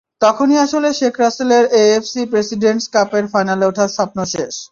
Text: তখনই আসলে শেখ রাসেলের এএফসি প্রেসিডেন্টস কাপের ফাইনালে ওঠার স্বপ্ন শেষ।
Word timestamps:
তখনই 0.21 0.57
আসলে 0.65 0.89
শেখ 0.99 1.15
রাসেলের 1.19 1.65
এএফসি 1.81 2.21
প্রেসিডেন্টস 2.31 2.85
কাপের 2.93 3.25
ফাইনালে 3.33 3.65
ওঠার 3.67 3.89
স্বপ্ন 3.97 4.17
শেষ। 4.33 4.53